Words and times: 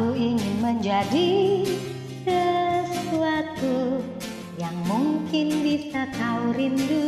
Aku 0.00 0.16
ingin 0.16 0.64
menjadi 0.64 1.60
sesuatu 2.24 4.00
yang 4.56 4.72
mungkin 4.88 5.60
bisa 5.60 6.08
kau 6.16 6.56
rindu. 6.56 6.99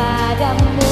kepadamu. 0.00 0.89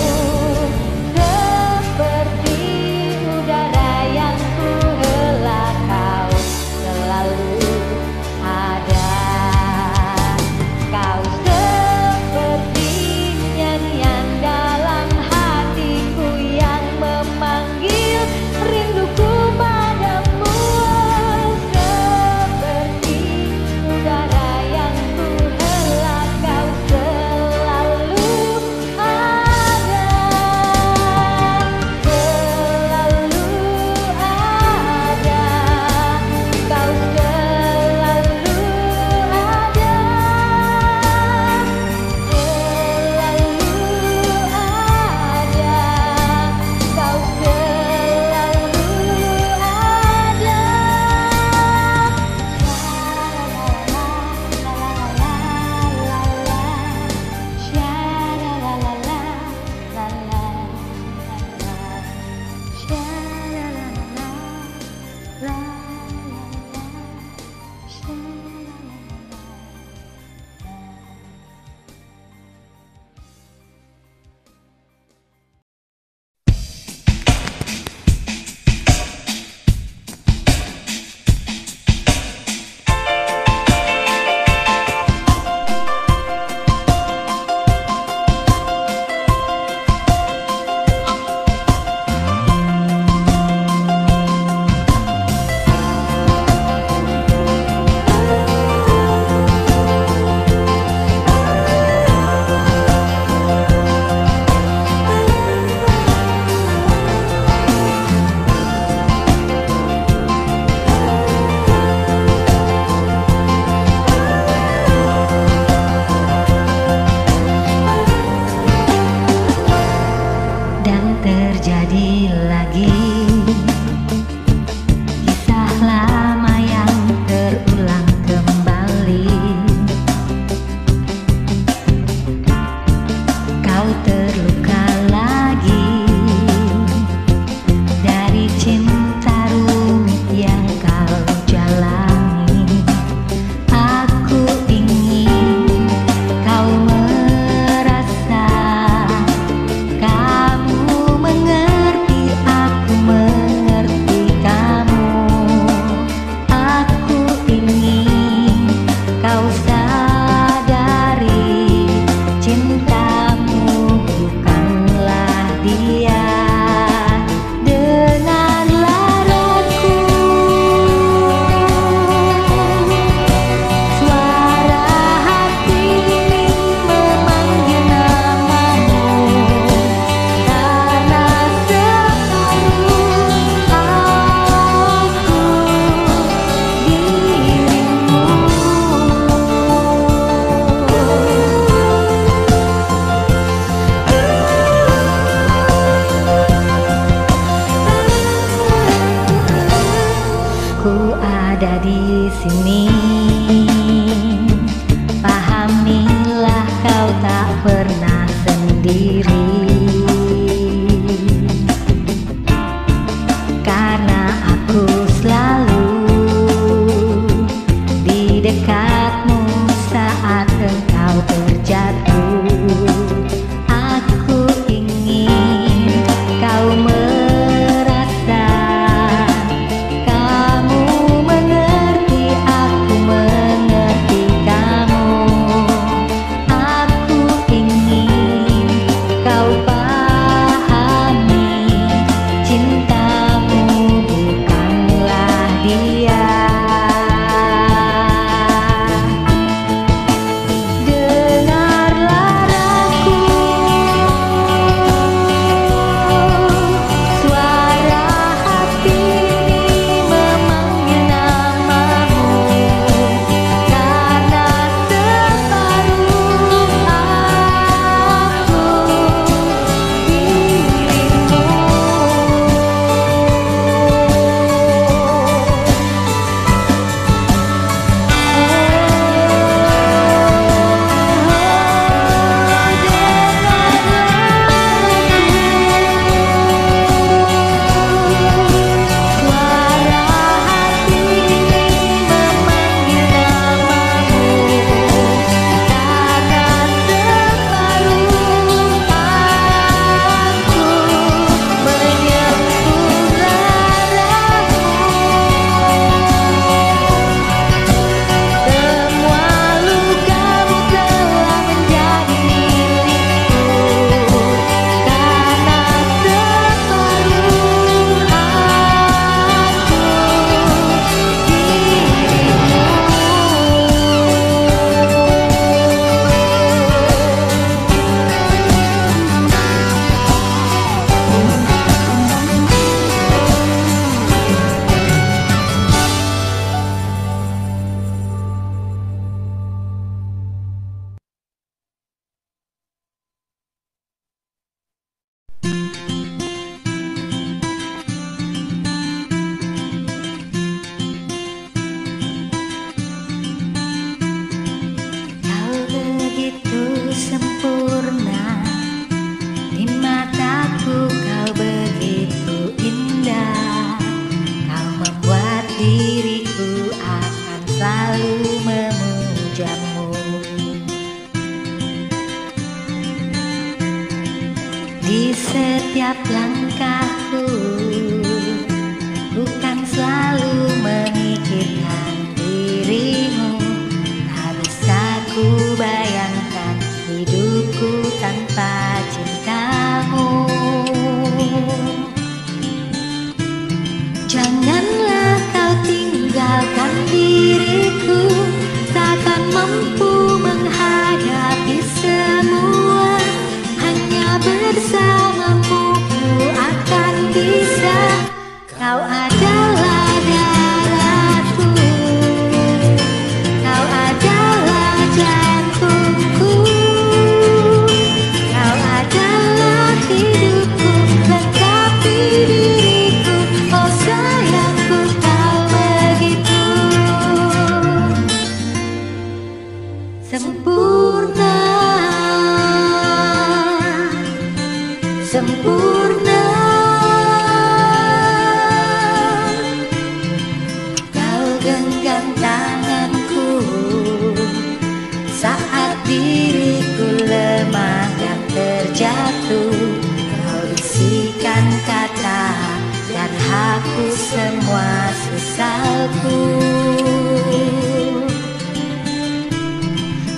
asalku 455.38 456.18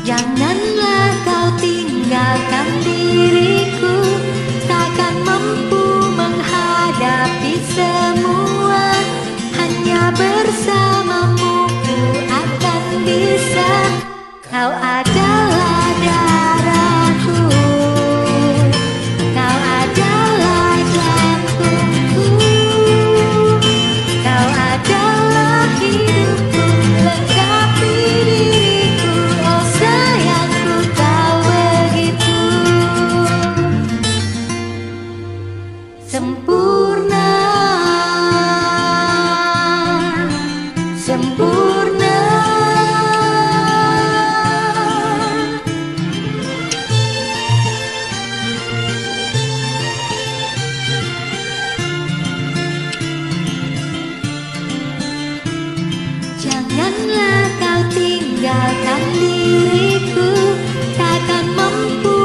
Janganlah 0.00 1.12
kau 1.28 1.48
tinggalkan 1.60 2.68
diriku 2.80 3.96
Takkan 4.64 5.14
mampu 5.20 5.84
menghadapi 6.16 7.54
semua. 7.68 8.96
Hanya 9.60 10.08
bersamamu 10.16 11.68
ku 11.68 12.00
akan 12.32 12.82
bisa. 13.04 13.72
Kau 14.48 14.72
ada 14.72 15.09
tinggalkan 58.40 59.02
diriku. 59.20 60.32
Takkan 60.96 61.44
mampu 61.52 62.19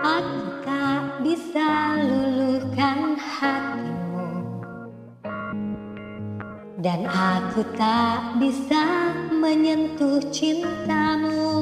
Aku 0.00 0.64
tak 0.64 1.20
bisa 1.20 2.00
luluhkan 2.00 3.20
hatimu. 3.20 4.48
Dan 6.80 7.04
aku 7.04 7.60
tak 7.76 8.40
bisa 8.40 9.12
menyentuh 9.28 10.24
cintamu. 10.32 11.60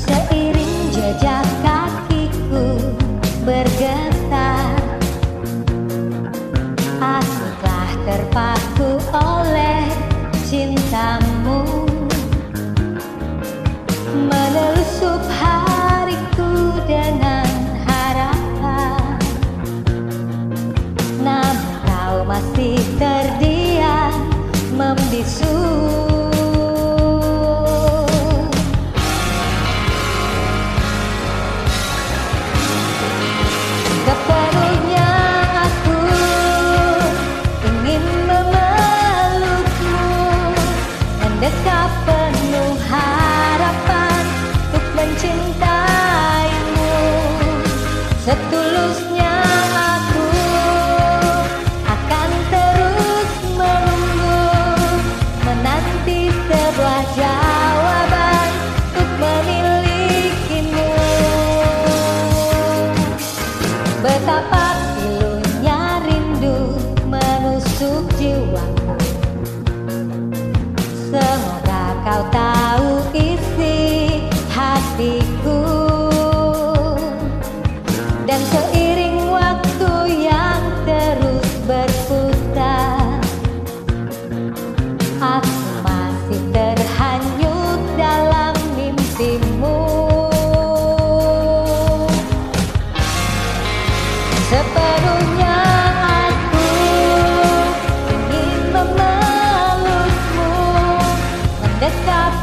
Seiring 0.00 0.88
jejak 0.88 1.44
kakiku 1.60 2.96
bergetar 3.44 4.80
Aku 7.04 7.44
telah 7.60 7.92
terpaku 8.08 8.88
oleh 9.12 9.84
cintamu 10.48 11.19
masih 22.40 22.80
terdiam 22.96 24.16
membisu 24.72 25.99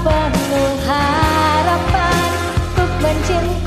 penuh 0.03 0.73
harapan 0.85 2.29
untuk 2.77 2.91
mencintai 3.01 3.66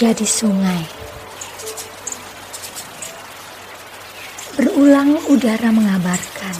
jadi 0.00 0.24
sungai. 0.24 0.80
Berulang 4.56 5.20
udara 5.28 5.68
mengabarkan. 5.68 6.56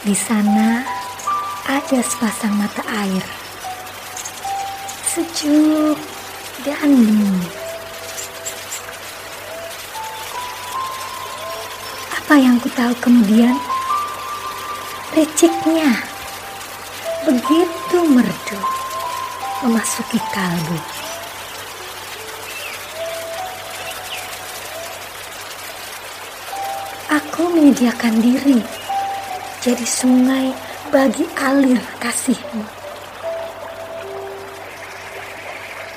Di 0.00 0.16
sana 0.16 0.80
ada 1.68 2.00
sepasang 2.00 2.56
mata 2.56 2.80
air. 2.88 3.20
Sejuk 5.12 6.00
dan 6.64 6.88
dingin. 7.04 7.44
Apa 12.16 12.40
yang 12.40 12.56
ku 12.64 12.72
tahu 12.72 12.96
kemudian? 13.04 13.52
Reciknya 15.12 16.00
begitu 17.28 17.98
merdu 18.08 18.60
memasuki 19.60 20.16
kalbu. 20.32 20.95
Aku 27.36 27.52
menyediakan 27.52 28.16
diri 28.24 28.64
jadi 29.60 29.84
sungai 29.84 30.56
bagi 30.88 31.28
alir 31.36 31.76
kasihmu. 32.00 32.64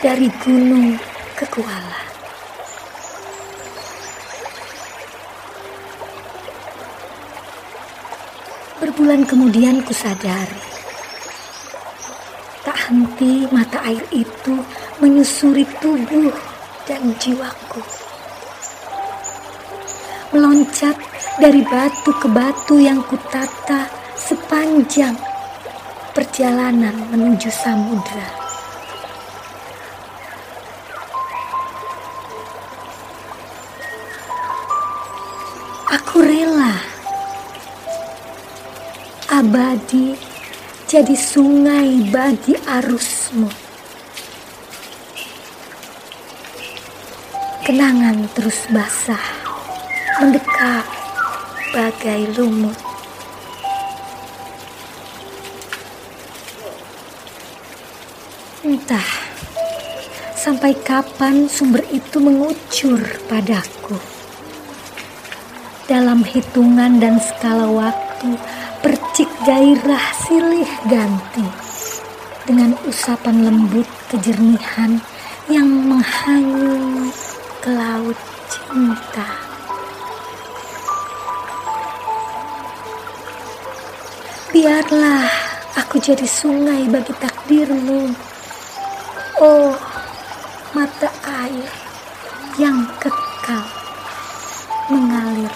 Dari 0.04 0.28
gunung 0.44 1.00
ke 1.40 1.48
kuala. 1.48 2.04
Berbulan 8.84 9.24
kemudian 9.24 9.80
kusadari 9.88 10.60
Tak 12.68 12.92
henti 12.92 13.48
mata 13.48 13.80
air 13.88 14.04
itu 14.12 14.60
menyusuri 15.00 15.64
tubuh 15.80 16.36
dan 16.84 17.16
jiwaku. 17.16 17.80
Meloncat 20.36 21.09
dari 21.40 21.64
batu 21.64 22.12
ke 22.20 22.28
batu 22.28 22.84
yang 22.84 23.00
kutata 23.08 23.88
sepanjang 24.20 25.16
perjalanan 26.12 26.92
menuju 27.16 27.48
samudra. 27.48 28.28
Aku 35.96 36.20
rela 36.20 36.76
abadi 39.32 40.20
jadi 40.92 41.16
sungai 41.16 42.04
bagi 42.12 42.60
arusmu. 42.68 43.48
Kenangan 47.64 48.28
terus 48.36 48.68
basah, 48.74 49.24
mendekap 50.20 50.99
bagai 51.70 52.34
lumut. 52.34 52.78
Entah 58.66 59.10
sampai 60.36 60.74
kapan 60.84 61.48
sumber 61.48 61.86
itu 61.94 62.18
mengucur 62.20 63.00
padaku. 63.30 63.98
Dalam 65.90 66.22
hitungan 66.22 67.02
dan 67.02 67.18
skala 67.18 67.66
waktu, 67.66 68.38
percik 68.86 69.30
gairah 69.42 70.06
silih 70.22 70.70
ganti 70.86 71.48
dengan 72.46 72.74
usapan 72.86 73.46
lembut 73.46 73.90
kejernihan 74.10 75.02
yang 75.50 75.66
menghanyut 75.66 77.14
ke 77.62 77.70
laut 77.74 78.18
cinta. 78.50 79.39
Biarlah 84.60 85.24
aku 85.80 86.04
jadi 86.04 86.28
sungai 86.28 86.84
bagi 86.92 87.16
takdirmu. 87.16 88.12
Oh, 89.40 89.72
mata 90.76 91.08
air 91.24 91.72
yang 92.60 92.84
kekal 93.00 93.64
mengalir. 94.92 95.48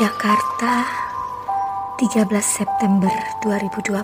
Jakarta 0.00 0.88
13 2.00 2.32
September 2.40 3.12
2020 3.44 4.00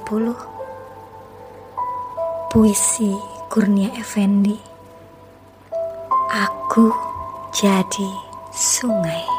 Puisi 2.52 3.16
Kurnia 3.48 3.96
Effendi 3.96 4.67
Aku 6.78 6.94
jadi 7.50 8.06
sungai 8.54 9.37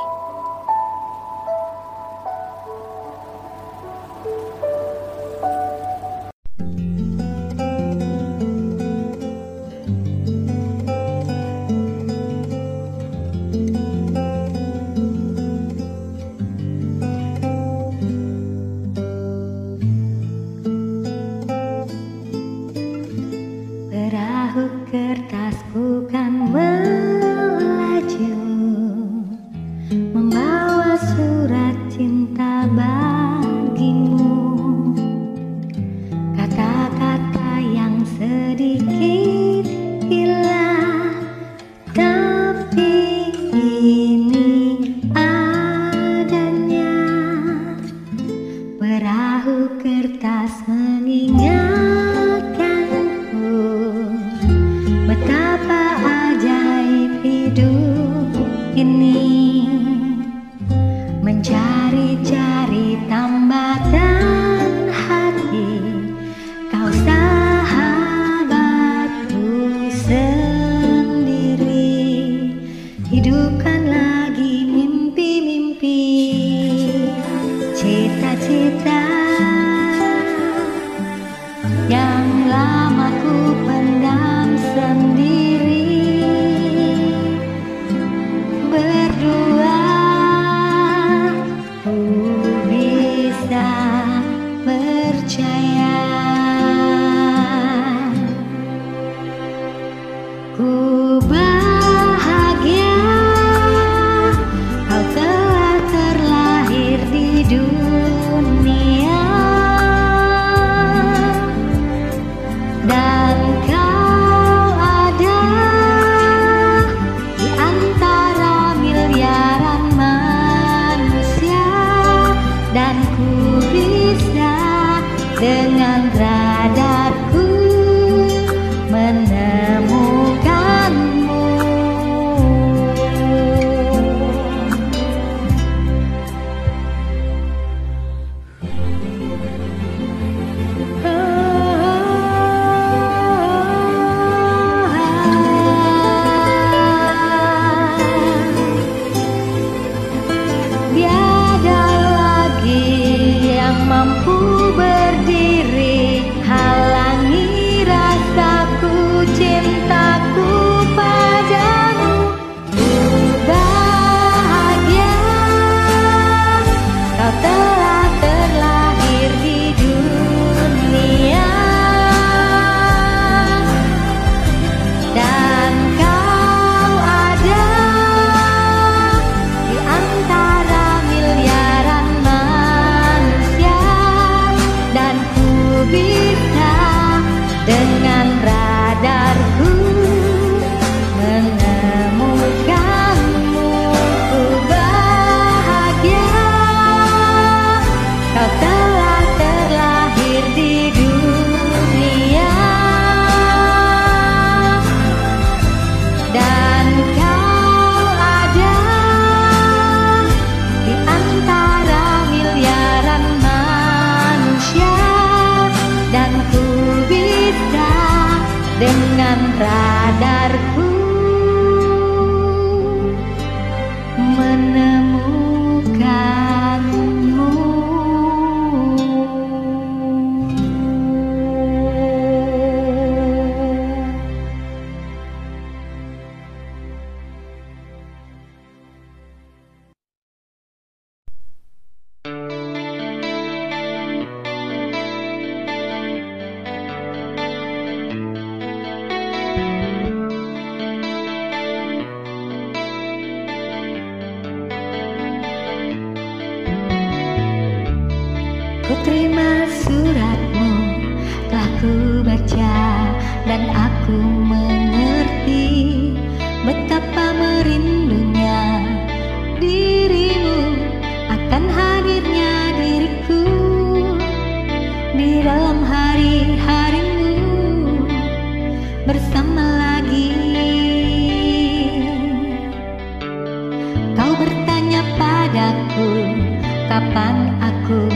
kapan 286.99 287.55
aku 287.63 288.11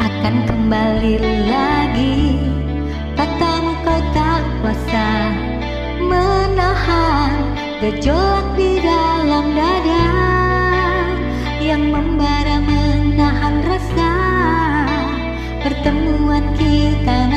akan 0.00 0.34
kembali 0.48 1.20
lagi? 1.52 2.40
Tatamu 3.12 3.76
kau 3.84 4.00
tak 4.16 4.40
kuasa 4.64 5.08
menahan 6.00 7.36
Gejolak 7.84 8.56
di 8.56 8.80
dalam 8.80 9.52
dada 9.52 10.08
Yang 11.60 11.92
membara 11.92 12.56
menahan 12.64 13.60
rasa. 13.68 14.12
Pertemuan 15.60 16.56
kita 16.56 17.35